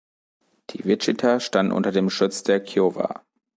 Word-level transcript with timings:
Die 0.71 0.83
Wichita 0.83 1.39
standen 1.39 1.71
unter 1.71 1.91
dem 1.91 2.09
Schutz 2.09 2.41
der 2.41 2.59
Kiowa. 2.59 3.21